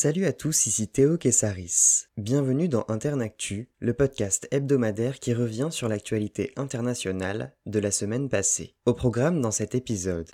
[0.00, 2.04] Salut à tous, ici Théo Kessaris.
[2.16, 8.76] Bienvenue dans Internactu, le podcast hebdomadaire qui revient sur l'actualité internationale de la semaine passée.
[8.86, 10.28] Au programme dans cet épisode.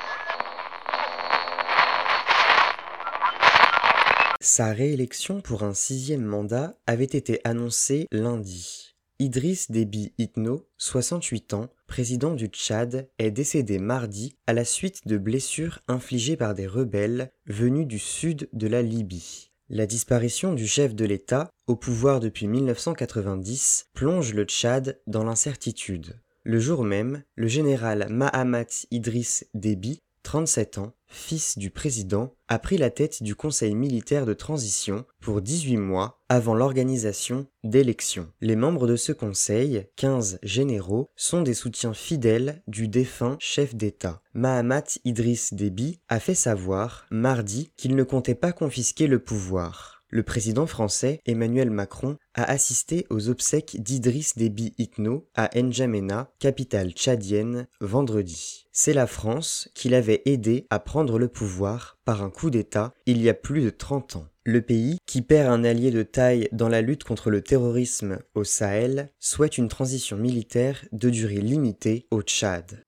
[4.38, 8.94] Sa réélection pour un sixième mandat avait été annoncée lundi.
[9.18, 15.16] Idriss Déby Itno, 68 ans, président du Tchad, est décédé mardi à la suite de
[15.16, 19.53] blessures infligées par des rebelles venus du sud de la Libye.
[19.76, 26.20] La disparition du chef de l'État, au pouvoir depuis 1990, plonge le Tchad dans l'incertitude.
[26.44, 32.76] Le jour même, le général Mahamat Idriss Déby 37 ans, fils du président, a pris
[32.78, 38.28] la tête du Conseil militaire de transition pour 18 mois avant l'organisation d'élections.
[38.40, 44.22] Les membres de ce conseil, 15 généraux, sont des soutiens fidèles du défunt chef d'État.
[44.32, 50.22] Mahamat Idriss Déby a fait savoir mardi qu'il ne comptait pas confisquer le pouvoir le
[50.22, 57.66] président français Emmanuel Macron a assisté aux obsèques d'Idriss Déby Itno à N'Djamena, capitale tchadienne,
[57.80, 58.68] vendredi.
[58.70, 63.20] C'est la France qui l'avait aidé à prendre le pouvoir par un coup d'État il
[63.20, 64.28] y a plus de 30 ans.
[64.44, 68.44] Le pays, qui perd un allié de taille dans la lutte contre le terrorisme au
[68.44, 72.84] Sahel, souhaite une transition militaire de durée limitée au Tchad.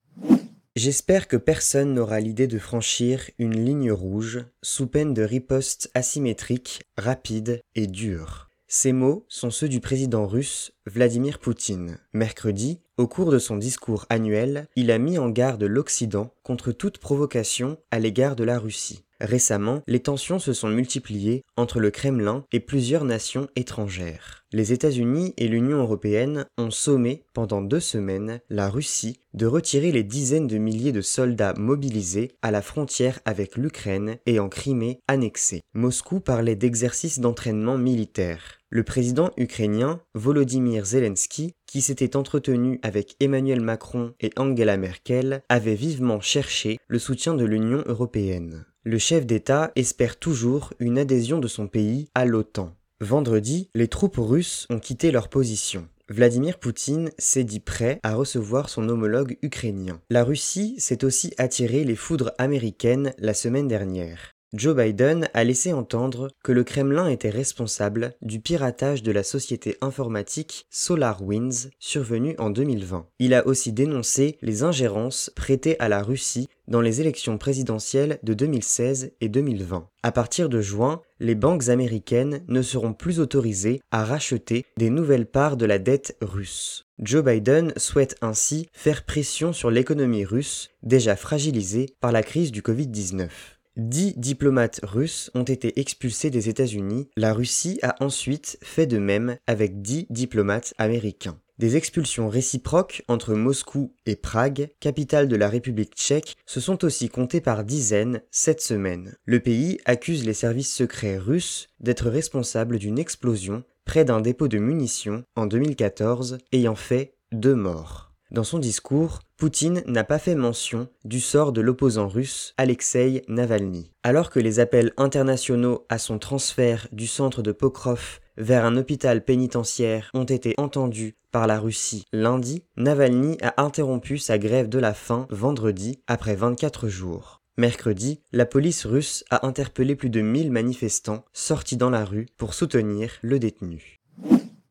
[0.76, 6.82] J'espère que personne n'aura l'idée de franchir une ligne rouge sous peine de riposte asymétrique,
[6.98, 8.50] rapide et dure.
[8.68, 11.98] Ces mots sont ceux du président russe Vladimir Poutine.
[12.12, 16.98] Mercredi, au cours de son discours annuel, il a mis en garde l'Occident contre toute
[16.98, 19.05] provocation à l'égard de la Russie.
[19.20, 24.44] Récemment, les tensions se sont multipliées entre le Kremlin et plusieurs nations étrangères.
[24.52, 30.04] Les États-Unis et l'Union européenne ont sommé pendant deux semaines la Russie de retirer les
[30.04, 35.62] dizaines de milliers de soldats mobilisés à la frontière avec l'Ukraine et en Crimée annexée.
[35.74, 38.60] Moscou parlait d'exercices d'entraînement militaire.
[38.68, 45.74] Le président ukrainien Volodymyr Zelensky, qui s'était entretenu avec Emmanuel Macron et Angela Merkel, avait
[45.74, 48.64] vivement cherché le soutien de l'Union européenne.
[48.88, 52.72] Le chef d'État espère toujours une adhésion de son pays à l'OTAN.
[53.00, 55.88] Vendredi, les troupes russes ont quitté leur position.
[56.08, 60.00] Vladimir Poutine s'est dit prêt à recevoir son homologue ukrainien.
[60.08, 64.35] La Russie s'est aussi attiré les foudres américaines la semaine dernière.
[64.56, 69.76] Joe Biden a laissé entendre que le Kremlin était responsable du piratage de la société
[69.82, 73.06] informatique SolarWinds survenu en 2020.
[73.18, 78.32] Il a aussi dénoncé les ingérences prêtées à la Russie dans les élections présidentielles de
[78.32, 79.88] 2016 et 2020.
[80.02, 85.26] À partir de juin, les banques américaines ne seront plus autorisées à racheter des nouvelles
[85.26, 86.86] parts de la dette russe.
[86.98, 92.62] Joe Biden souhaite ainsi faire pression sur l'économie russe, déjà fragilisée par la crise du
[92.62, 93.28] Covid-19.
[93.76, 97.10] Dix diplomates russes ont été expulsés des États-Unis.
[97.14, 101.38] La Russie a ensuite fait de même avec dix diplomates américains.
[101.58, 107.10] Des expulsions réciproques entre Moscou et Prague, capitale de la République tchèque, se sont aussi
[107.10, 109.14] comptées par dizaines cette semaine.
[109.26, 114.58] Le pays accuse les services secrets russes d'être responsables d'une explosion près d'un dépôt de
[114.58, 118.12] munitions en 2014 ayant fait deux morts.
[118.30, 123.90] Dans son discours, Poutine n'a pas fait mention du sort de l'opposant russe Alexei Navalny.
[124.02, 129.22] Alors que les appels internationaux à son transfert du centre de Pokrov vers un hôpital
[129.22, 134.94] pénitentiaire ont été entendus par la Russie lundi, Navalny a interrompu sa grève de la
[134.94, 137.42] faim vendredi après 24 jours.
[137.58, 142.54] Mercredi, la police russe a interpellé plus de 1000 manifestants sortis dans la rue pour
[142.54, 144.00] soutenir le détenu.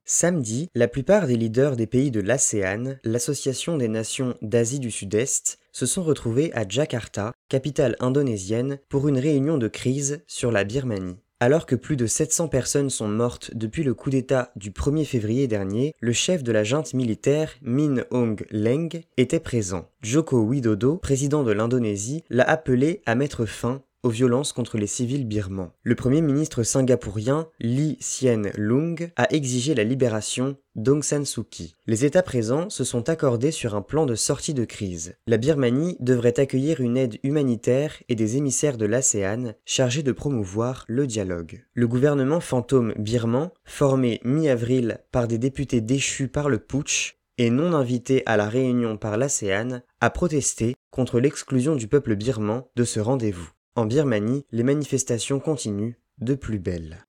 [0.07, 5.57] Samedi, la plupart des leaders des pays de l'ASEAN, l'association des nations d'Asie du Sud-Est,
[5.71, 11.17] se sont retrouvés à Jakarta, capitale indonésienne, pour une réunion de crise sur la Birmanie.
[11.39, 15.47] Alors que plus de 700 personnes sont mortes depuis le coup d'État du 1er février
[15.47, 19.89] dernier, le chef de la junte militaire, Min Aung Leng, était présent.
[20.01, 25.27] Joko Widodo, président de l'Indonésie, l'a appelé à mettre fin aux violences contre les civils
[25.27, 25.71] birmans.
[25.81, 31.75] Le premier ministre singapourien Lee Hsien Loong a exigé la libération d'Aung San Suu Kyi.
[31.87, 35.15] Les États présents se sont accordés sur un plan de sortie de crise.
[35.25, 40.85] La Birmanie devrait accueillir une aide humanitaire et des émissaires de l'ASEAN chargés de promouvoir
[40.87, 41.65] le dialogue.
[41.73, 47.73] Le gouvernement fantôme birman, formé mi-avril par des députés déchus par le putsch, et non
[47.73, 52.99] invité à la réunion par l'ASEAN, a protesté contre l'exclusion du peuple birman de ce
[52.99, 53.49] rendez-vous.
[53.77, 57.05] En Birmanie, les manifestations continuent de plus belle.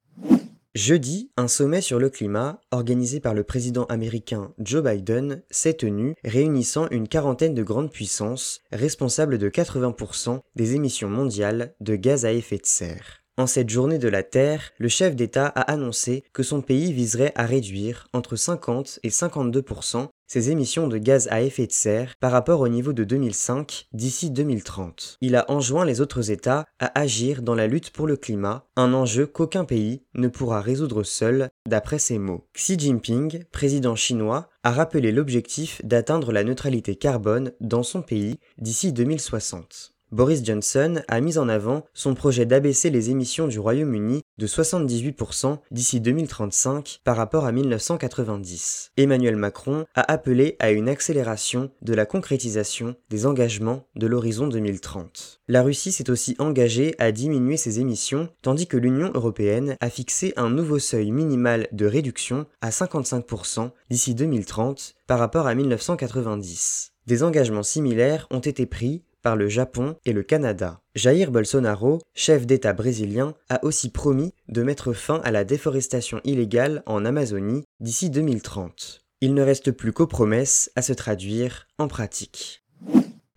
[0.75, 6.17] Jeudi, un sommet sur le climat, organisé par le président américain Joe Biden, s'est tenu,
[6.25, 12.33] réunissant une quarantaine de grandes puissances, responsables de 80% des émissions mondiales de gaz à
[12.33, 13.26] effet de serre.
[13.39, 17.33] En cette journée de la Terre, le chef d'État a annoncé que son pays viserait
[17.35, 22.33] à réduire entre 50 et 52% ses émissions de gaz à effet de serre par
[22.33, 25.19] rapport au niveau de 2005 d'ici 2030.
[25.21, 28.95] Il a enjoint les autres États à agir dans la lutte pour le climat, un
[28.95, 32.47] enjeu qu'aucun pays ne pourra résoudre seul, d'après ses mots.
[32.55, 38.95] Xi Jinping, président chinois, a rappelé l'objectif d'atteindre la neutralité carbone dans son pays d'ici
[38.95, 39.96] 2060.
[40.13, 45.59] Boris Johnson a mis en avant son projet d'abaisser les émissions du Royaume-Uni de 78%
[45.73, 48.93] d'ici 2035 par rapport à 1990.
[48.97, 55.41] Emmanuel Macron a appelé à une accélération de la concrétisation des engagements de l'horizon 2030.
[55.49, 60.33] La Russie s'est aussi engagée à diminuer ses émissions, tandis que l'Union européenne a fixé
[60.37, 66.93] un nouveau seuil minimal de réduction à 55% d'ici 2030 par rapport à 1990.
[67.07, 70.81] Des engagements similaires ont été pris par le Japon et le Canada.
[70.95, 76.85] Jair Bolsonaro, chef d'État brésilien, a aussi promis de mettre fin à la déforestation illégale
[76.87, 79.01] en Amazonie d'ici 2030.
[79.21, 82.63] Il ne reste plus qu'aux promesses à se traduire en pratique.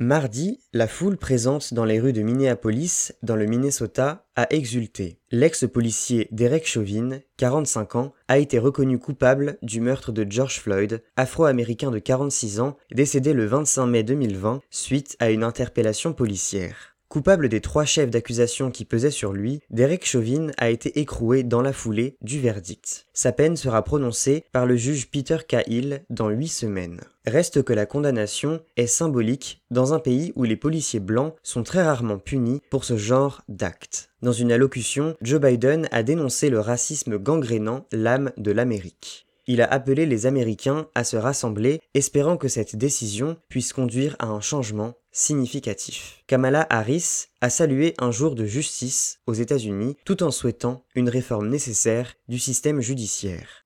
[0.02, 5.20] Mardi, la foule présente dans les rues de Minneapolis, dans le Minnesota, a exulté.
[5.30, 11.92] L'ex-policier Derek Chauvin, 45 ans, a été reconnu coupable du meurtre de George Floyd, afro-américain
[11.92, 16.89] de 46 ans, décédé le 25 mai 2020 suite à une interpellation policière.
[17.10, 21.64] Coupable des trois chefs d'accusation qui pesaient sur lui, Derek Chauvin a été écroué dans
[21.64, 23.08] la foulée du verdict.
[23.14, 27.02] Sa peine sera prononcée par le juge Peter Cahill dans huit semaines.
[27.26, 31.82] Reste que la condamnation est symbolique dans un pays où les policiers blancs sont très
[31.82, 34.12] rarement punis pour ce genre d'actes.
[34.22, 39.26] Dans une allocution, Joe Biden a dénoncé le racisme gangrénant l'âme de l'Amérique.
[39.48, 44.28] Il a appelé les Américains à se rassembler, espérant que cette décision puisse conduire à
[44.28, 46.24] un changement significatif.
[46.28, 51.50] Kamala Harris a salué un jour de justice aux États-Unis tout en souhaitant une réforme
[51.50, 53.66] nécessaire du système judiciaire.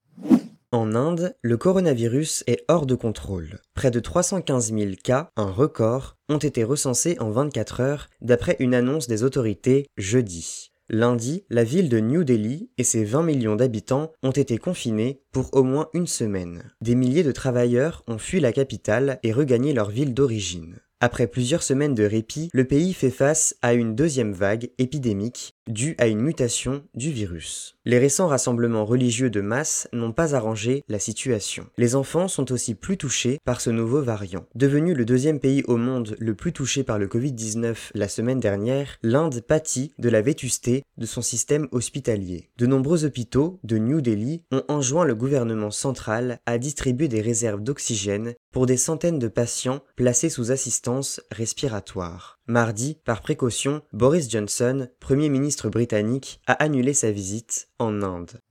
[0.71, 3.59] En Inde, le coronavirus est hors de contrôle.
[3.75, 8.73] Près de 315 000 cas, un record, ont été recensés en 24 heures d'après une
[8.73, 10.71] annonce des autorités jeudi.
[10.89, 15.53] Lundi, la ville de New Delhi et ses 20 millions d'habitants ont été confinés pour
[15.53, 16.71] au moins une semaine.
[16.81, 20.79] Des milliers de travailleurs ont fui la capitale et regagné leur ville d'origine.
[21.05, 25.95] Après plusieurs semaines de répit, le pays fait face à une deuxième vague épidémique due
[25.97, 27.77] à une mutation du virus.
[27.85, 31.67] Les récents rassemblements religieux de masse n'ont pas arrangé la situation.
[31.77, 34.45] Les enfants sont aussi plus touchés par ce nouveau variant.
[34.55, 38.97] Devenu le deuxième pays au monde le plus touché par le Covid-19 la semaine dernière,
[39.03, 42.49] l'Inde pâtit de la vétusté de son système hospitalier.
[42.57, 47.61] De nombreux hôpitaux de New Delhi ont enjoint le gouvernement central à distribuer des réserves
[47.61, 52.39] d'oxygène pour des centaines de patients placés sous assistance respiratoire.
[52.45, 58.41] Mardi, par précaution, Boris Johnson, Premier ministre britannique, a annulé sa visite en Inde.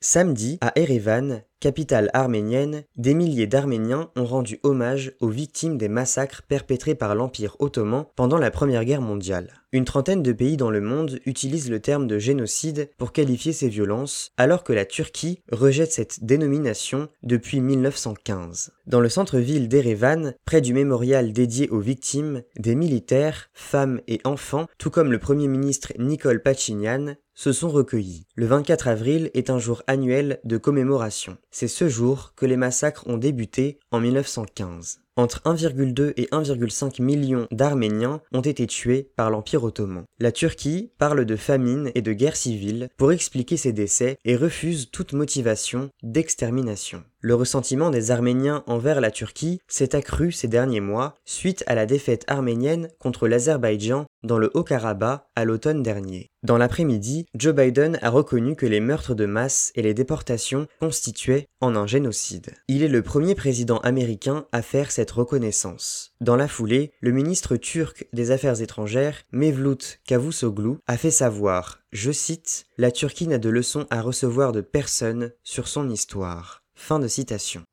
[0.00, 6.42] Samedi, à Erevan, capitale arménienne, des milliers d'Arméniens ont rendu hommage aux victimes des massacres
[6.42, 9.62] perpétrés par l'Empire ottoman pendant la Première Guerre mondiale.
[9.74, 13.70] Une trentaine de pays dans le monde utilisent le terme de génocide pour qualifier ces
[13.70, 18.72] violences, alors que la Turquie rejette cette dénomination depuis 1915.
[18.86, 24.66] Dans le centre-ville d'Erevan, près du mémorial dédié aux victimes, des militaires, femmes et enfants,
[24.76, 28.26] tout comme le Premier ministre Nicole Pachinian, se sont recueillis.
[28.34, 31.36] Le 24 avril est un jour annuel de commémoration.
[31.50, 35.00] C'est ce jour que les massacres ont débuté en 1915.
[35.16, 40.04] Entre 1,2 et 1,5 millions d'Arméniens ont été tués par l'Empire ottoman.
[40.18, 44.90] La Turquie parle de famine et de guerre civile pour expliquer ces décès et refuse
[44.90, 47.04] toute motivation d'extermination.
[47.20, 51.86] Le ressentiment des Arméniens envers la Turquie s'est accru ces derniers mois suite à la
[51.86, 56.30] défaite arménienne contre l'Azerbaïdjan dans le Haut-Karabakh à l'automne dernier.
[56.42, 61.46] Dans l'après-midi, Joe Biden a reconnu que les meurtres de masse et les déportations constituaient
[61.60, 62.54] en un génocide.
[62.66, 66.14] Il est le premier président américain à faire cette reconnaissance.
[66.20, 72.12] Dans la foulée, le ministre turc des Affaires étrangères, Mevlut Cavusoglu, a fait savoir, je
[72.12, 76.62] cite, La Turquie n'a de leçons à recevoir de personne sur son histoire.
[76.74, 77.64] Fin de citation.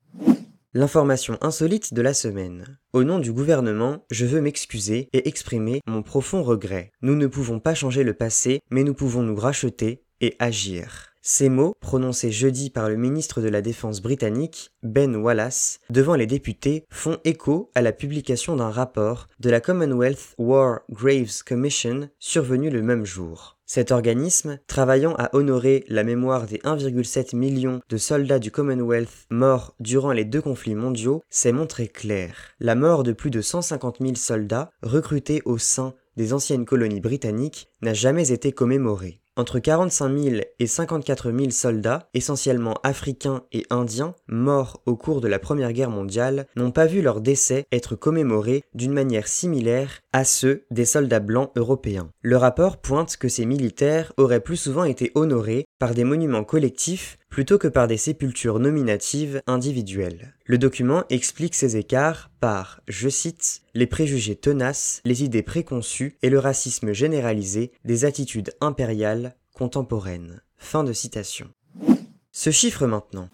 [0.73, 2.77] L'information insolite de la semaine.
[2.93, 6.91] Au nom du gouvernement, je veux m'excuser et exprimer mon profond regret.
[7.01, 11.08] Nous ne pouvons pas changer le passé, mais nous pouvons nous racheter et agir.
[11.21, 16.27] Ces mots, prononcés jeudi par le ministre de la Défense britannique, Ben Wallace, devant les
[16.27, 22.69] députés, font écho à la publication d'un rapport de la Commonwealth War Graves Commission survenu
[22.69, 23.57] le même jour.
[23.65, 29.75] Cet organisme, travaillant à honorer la mémoire des 1,7 million de soldats du Commonwealth morts
[29.79, 32.33] durant les deux conflits mondiaux, s'est montré clair.
[32.59, 37.67] La mort de plus de 150 000 soldats recrutés au sein des anciennes colonies britanniques
[37.81, 39.21] n'a jamais été commémorée.
[39.39, 45.29] Entre 45 000 et 54 000 soldats, essentiellement africains et indiens, morts au cours de
[45.29, 50.25] la Première Guerre mondiale, n'ont pas vu leur décès être commémorés d'une manière similaire à
[50.25, 52.09] ceux des soldats blancs européens.
[52.21, 57.17] Le rapport pointe que ces militaires auraient plus souvent été honorés par des monuments collectifs
[57.29, 60.33] plutôt que par des sépultures nominatives individuelles.
[60.45, 66.29] Le document explique ces écarts par, je cite, les préjugés tenaces, les idées préconçues et
[66.29, 70.41] le racisme généralisé des attitudes impériales contemporaines.
[70.57, 71.49] Fin de citation.
[72.31, 73.29] Ce chiffre maintenant.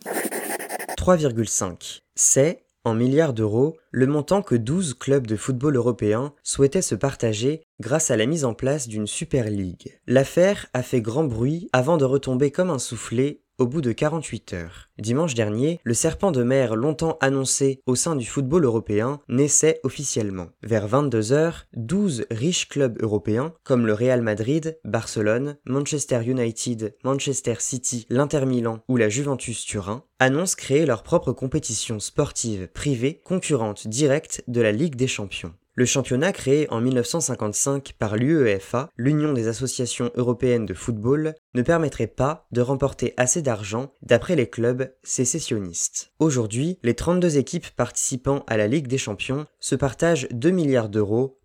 [0.98, 2.00] 3,5.
[2.16, 7.64] C'est, en milliards d'euros, le montant que 12 clubs de football européens souhaitaient se partager
[7.80, 10.00] grâce à la mise en place d'une Super League.
[10.08, 14.54] L'affaire a fait grand bruit avant de retomber comme un soufflet au bout de 48
[14.54, 14.90] heures.
[14.98, 20.48] Dimanche dernier, le serpent de mer longtemps annoncé au sein du football européen naissait officiellement.
[20.64, 27.56] Vers 22 heures, 12 riches clubs européens, comme le Real Madrid, Barcelone, Manchester United, Manchester
[27.60, 33.88] City, l'Inter Milan ou la Juventus Turin, annoncent créer leur propre compétition sportive privée concurrente
[33.88, 35.54] directe de la Ligue des Champions.
[35.78, 42.08] Le championnat créé en 1955 par l'UEFA, l'Union des associations européennes de football, ne permettrait
[42.08, 46.14] pas de remporter assez d'argent d'après les clubs sécessionnistes.
[46.20, 51.42] Aujourd'hui, les 32 équipes participant à la Ligue des champions se partagent 2 milliards d'euros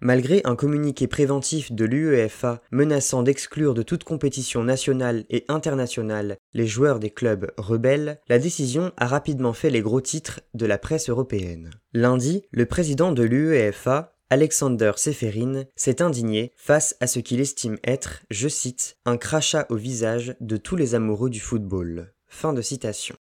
[0.00, 6.66] Malgré un communiqué préventif de l'UEFA menaçant d'exclure de toute compétition nationale et internationale les
[6.66, 11.08] joueurs des clubs rebelles, la décision a rapidement fait les gros titres de la presse
[11.08, 11.70] européenne.
[11.94, 18.24] Lundi, le président de l'UEFA, Alexander Seferin s'est indigné face à ce qu'il estime être,
[18.30, 22.12] je cite, un crachat au visage de tous les amoureux du football.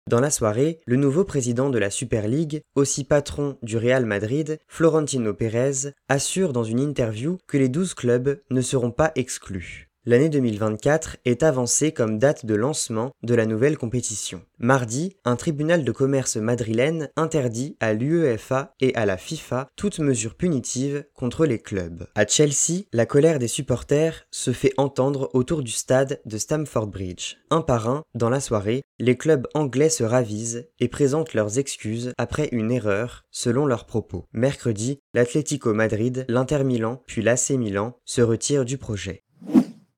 [0.06, 4.58] Dans la soirée, le nouveau président de la Super League, aussi patron du Real Madrid,
[4.68, 9.91] Florentino Pérez, assure dans une interview que les 12 clubs ne seront pas exclus.
[10.04, 14.42] L'année 2024 est avancée comme date de lancement de la nouvelle compétition.
[14.58, 20.34] Mardi, un tribunal de commerce madrilène interdit à l'UEFA et à la FIFA toute mesure
[20.34, 22.08] punitive contre les clubs.
[22.16, 27.36] À Chelsea, la colère des supporters se fait entendre autour du stade de Stamford Bridge.
[27.50, 32.12] Un par un, dans la soirée, les clubs anglais se ravisent et présentent leurs excuses
[32.18, 34.24] après une erreur, selon leurs propos.
[34.32, 39.22] Mercredi, l'Atlético Madrid, l'Inter Milan, puis l'AC Milan se retirent du projet.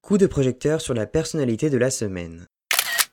[0.04, 2.46] Coup de projecteur sur la personnalité de la semaine.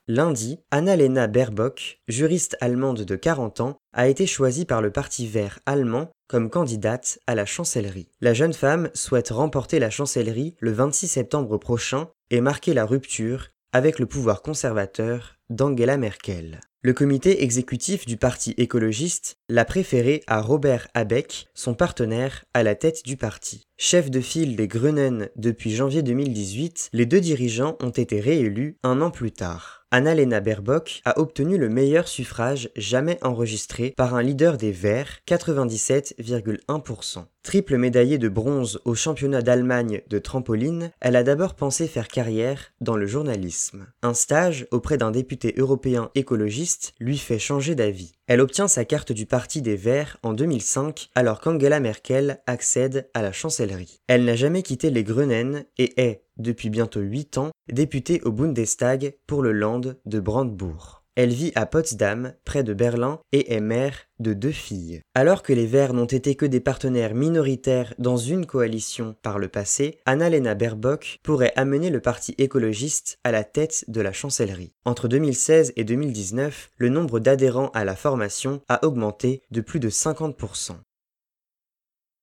[0.10, 5.60] Lundi, Annalena Baerbock, juriste allemande de 40 ans, a été choisie par le Parti vert
[5.66, 8.10] allemand comme candidate à la chancellerie.
[8.20, 13.48] La jeune femme souhaite remporter la chancellerie le 26 septembre prochain et marquer la rupture
[13.72, 16.60] avec le pouvoir conservateur d'Angela Merkel.
[16.84, 22.74] Le comité exécutif du parti écologiste l'a préféré à Robert Habeck, son partenaire à la
[22.74, 23.68] tête du parti.
[23.78, 29.00] Chef de file des Grünen depuis janvier 2018, les deux dirigeants ont été réélus un
[29.02, 29.82] an plus tard.
[29.94, 37.26] Annalena Baerbock a obtenu le meilleur suffrage jamais enregistré par un leader des Verts, 97,1%.
[37.44, 42.72] Triple médaillée de bronze au championnat d'Allemagne de trampoline, elle a d'abord pensé faire carrière
[42.80, 43.88] dans le journalisme.
[44.02, 48.14] Un stage auprès d'un député européen écologiste lui fait changer d'avis.
[48.28, 53.22] Elle obtient sa carte du Parti des Verts en 2005 alors qu'Angela Merkel accède à
[53.22, 54.02] la chancellerie.
[54.08, 59.16] Elle n'a jamais quitté les Grünen et est, depuis bientôt 8 ans, députée au Bundestag
[59.28, 61.01] pour le Land de Brandebourg.
[61.16, 65.02] Elle vit à Potsdam, près de Berlin, et est mère de deux filles.
[65.14, 69.50] Alors que les Verts n'ont été que des partenaires minoritaires dans une coalition par le
[69.50, 74.72] passé, Annalena Baerbock pourrait amener le parti écologiste à la tête de la chancellerie.
[74.86, 79.90] Entre 2016 et 2019, le nombre d'adhérents à la formation a augmenté de plus de
[79.90, 80.78] 50%.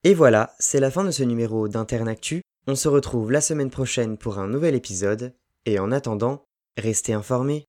[0.04, 2.40] Et voilà, c'est la fin de ce numéro d'Internactu.
[2.66, 5.34] On se retrouve la semaine prochaine pour un nouvel épisode,
[5.66, 6.44] et en attendant,
[6.78, 7.66] restez informés.